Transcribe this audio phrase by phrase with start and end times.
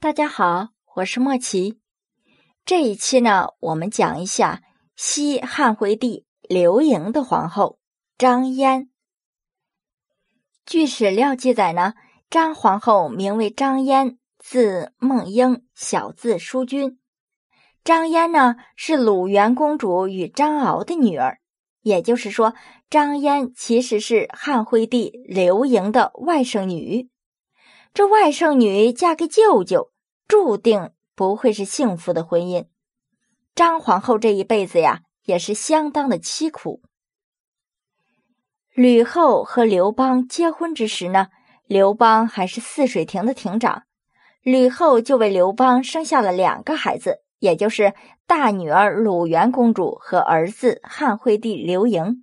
[0.00, 1.80] 大家好，我是莫奇。
[2.64, 4.62] 这一期呢，我们讲一下
[4.94, 7.80] 西汉惠帝刘盈的皇后
[8.16, 8.90] 张嫣。
[10.64, 11.94] 据史料记载呢，
[12.30, 17.00] 张皇后名为张嫣，字梦英，小字淑君。
[17.82, 21.40] 张嫣呢是鲁元公主与张敖的女儿，
[21.82, 22.54] 也就是说，
[22.88, 27.10] 张嫣其实是汉惠帝刘盈的外甥女。
[27.98, 29.90] 这外甥女嫁给舅舅，
[30.28, 32.66] 注定不会是幸福的婚姻。
[33.56, 36.80] 张皇后这一辈子呀，也是相当的凄苦。
[38.72, 41.26] 吕后和刘邦结婚之时呢，
[41.66, 43.82] 刘邦还是泗水亭的亭长，
[44.42, 47.94] 吕后就为刘邦生下了两个孩子，也就是
[48.28, 52.22] 大女儿鲁元公主和儿子汉惠帝刘盈。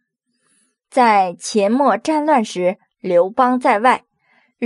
[0.89, 4.05] 在秦末战乱时，刘邦在外。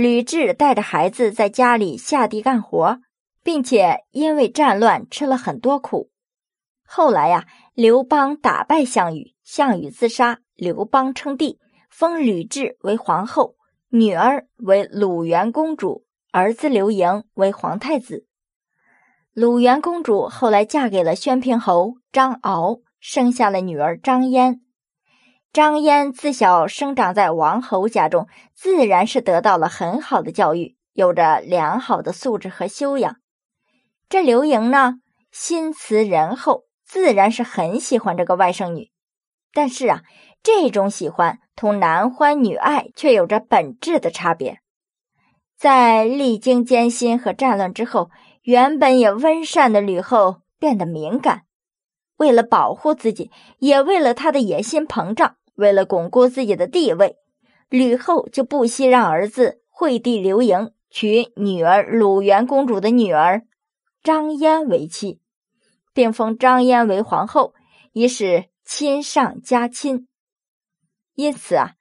[0.00, 3.00] 吕雉带着孩子在家里下地干活，
[3.44, 6.10] 并且因为战乱吃了很多苦。
[6.86, 11.58] 后来呀，刘邦打败项羽，项羽自杀，刘邦称帝，
[11.90, 13.56] 封吕雉为皇后，
[13.90, 18.26] 女儿为鲁元公主，儿子刘盈为皇太子。
[19.34, 24.62] 鲁元公主后来嫁给了宣平侯张敖，生下了女儿张嫣。
[25.52, 33.16] 张嫣自小生长在王侯家中，自然是得到了很好的教育，有着良好的素质和修养。
[34.08, 35.00] 这刘盈呢，
[35.32, 38.92] 心慈仁厚，自然是很喜欢这个外甥女。
[39.52, 40.02] 但是啊，
[40.40, 44.60] 这种喜欢同男欢女爱却有着本质的差别。
[45.58, 48.10] 在历经艰辛和战乱之后，
[48.42, 51.42] 原本也温善的吕后变得敏感，
[52.18, 55.34] 为了保护自己，也为了她的野心膨胀。
[55.60, 57.18] 为了巩固自己的地位，
[57.68, 63.42] 吕后就不惜让儿子惠帝刘盈娶女儿鲁元公主的女儿
[64.02, 65.20] 张嫣为妻，
[65.92, 67.52] 并封张嫣为皇后，
[67.92, 70.08] 以使亲上加亲。
[71.14, 71.74] 因此啊，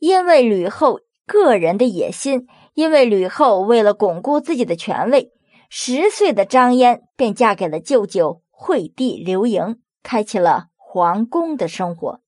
[0.00, 5.30] 因为吕后个人的野心，因为吕后为了巩固自己的权位，
[5.70, 12.20] 十岁的张嫣便嫁给了舅舅惠帝刘盈，开启了皇宫的生活。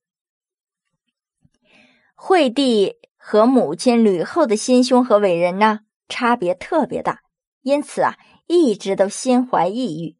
[2.17, 7.19] 惠帝和母亲吕后的心胸和为人呢，差别特别大，
[7.61, 8.17] 因此啊，
[8.47, 10.15] 一直都心怀抑郁。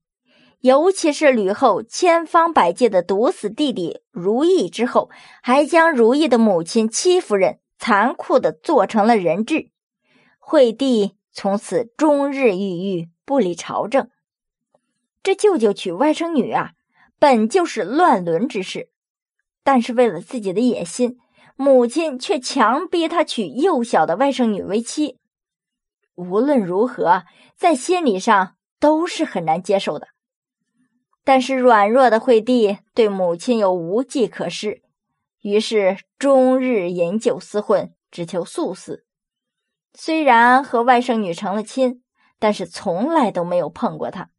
[0.59, 5.09] 尤其是吕后千方百计的毒死弟弟如意之后，
[5.41, 9.69] 还将如意的母亲戚夫人残酷的做成了人质。
[10.39, 14.09] 惠帝从此终日郁郁，不理朝政。
[15.23, 16.72] 这舅舅娶外甥女啊，
[17.19, 18.89] 本就是乱伦之事，
[19.63, 21.17] 但是为了自己的野心。
[21.55, 25.19] 母亲却强逼他娶幼小的外甥女为妻，
[26.16, 27.23] 无论如何，
[27.55, 30.09] 在心理上都是很难接受的。
[31.23, 34.83] 但是软弱的惠帝对母亲又无计可施，
[35.41, 39.05] 于是终日饮酒厮混，只求速死。
[39.93, 42.03] 虽然和外甥女成了亲，
[42.37, 44.29] 但是从来都没有碰过她。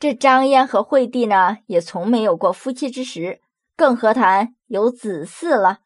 [0.00, 3.40] 这张嫣和惠帝呢，也从没有过夫妻之实，
[3.76, 5.78] 更何谈有子嗣了。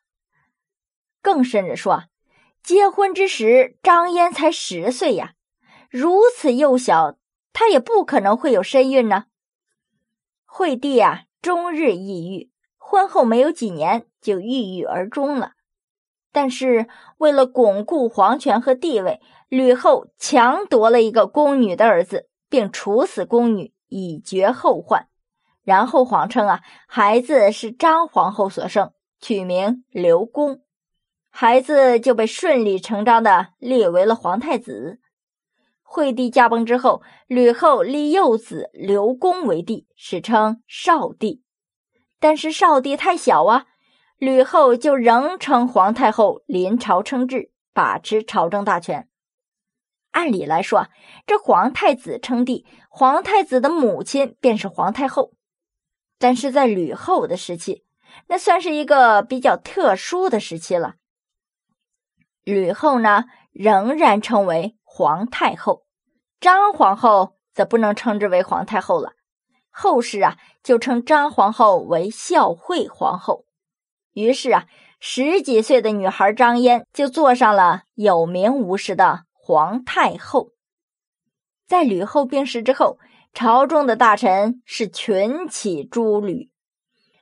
[1.22, 2.04] 更甚者说，
[2.62, 5.34] 结婚之时，张嫣才十岁呀，
[5.88, 7.16] 如此幼小，
[7.52, 9.24] 她也不可能会有身孕呢。
[10.44, 15.52] 惠帝啊，终日抑郁，婚后没有几年就郁郁而终了。
[16.30, 16.88] 但是
[17.18, 25.08] 为了巩固皇权和地位，吕后强夺了一个宫女的儿子，并处死宫女，以绝后患。
[25.62, 30.62] 然后谎称啊，孩子是张皇后所生，取名刘公。
[31.34, 35.00] 孩子就被顺理成章的列为了皇太子。
[35.82, 41.42] 惠帝驾崩之后，吕后立幼子刘恭为帝，史称少帝。
[42.20, 43.64] 但是少帝太小啊，
[44.18, 49.08] 吕后就仍称皇太后临朝称制，把持朝政大权。
[50.10, 50.88] 按理来说，
[51.26, 55.32] 这皇太子称帝，皇太子的母亲便是皇太后。
[56.18, 57.84] 但是在吕后的时期，
[58.28, 60.96] 那算是一个比较特殊的时期了。
[62.44, 65.84] 吕后呢，仍然称为皇太后，
[66.40, 69.12] 张皇后则不能称之为皇太后了。
[69.70, 73.44] 后世啊，就称张皇后为孝惠皇后。
[74.12, 74.66] 于是啊，
[75.00, 80.50] 十几岁的女孩张嫣就做上了有名无实的皇太后。
[81.66, 82.98] 在吕后病逝之后，
[83.32, 86.50] 朝中的大臣是群起诛吕，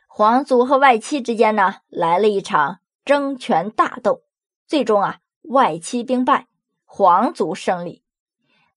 [0.09, 4.23] 皇族和外戚之间呢，来了一场争权大斗。
[4.71, 6.47] 最终啊，外戚兵败，
[6.85, 8.05] 皇族胜利。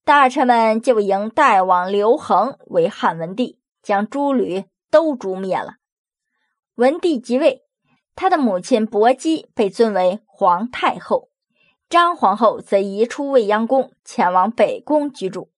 [0.04, 5.76] 大臣们就迎代王刘恒为汉文帝，将诸吕都诛灭了。
[6.74, 7.62] 文帝即位，
[8.16, 11.30] 他的母亲薄姬被尊为皇太后，
[11.88, 15.52] 张皇后则移出未央宫，前往北宫居住。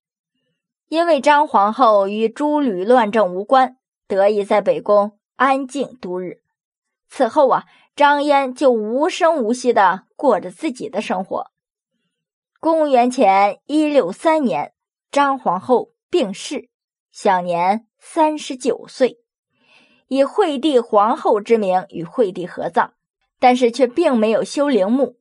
[0.90, 6.42] 因为张皇后与诸吕乱政无关，得以在北宫安静度日。
[7.08, 7.64] 此后啊，
[7.95, 11.51] 张嫣就无声无息地过着自己的生活。
[12.59, 14.74] 公元前一六三年，
[15.12, 16.69] 张皇后病逝，
[17.12, 19.19] 享年三十九岁，
[20.07, 22.92] 以惠帝皇后之名与惠帝合葬，
[23.39, 25.18] 但是却并没有修陵墓。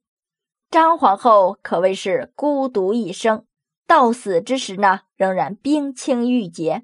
[0.69, 3.47] 张皇后可谓是孤独一生，
[3.87, 6.83] 到死之时呢，仍然冰清玉洁，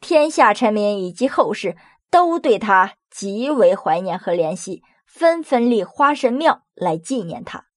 [0.00, 1.78] 天下臣民以及后世
[2.10, 4.82] 都对她极为怀念和怜惜，
[5.16, 7.68] 纷纷立花神庙来纪念她。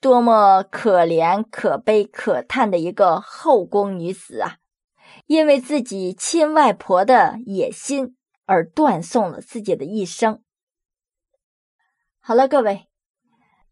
[0.00, 4.58] 多么可怜、可悲、可叹的一个后宫女子啊！
[5.26, 8.16] 因为自己亲外婆的野心
[8.46, 10.44] 而断送了自己的一生。
[12.20, 12.86] 好了，各位，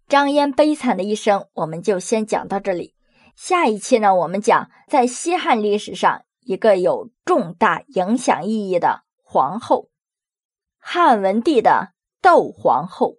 [0.08, 2.96] 张嫣悲惨的一生，我们就先讲到这里。
[3.36, 9.90] 下一期呢，我们讲在西汉历史上一个有重大影响意义的皇后——
[10.78, 11.92] 汉文帝的
[12.28, 13.17] 窦皇后。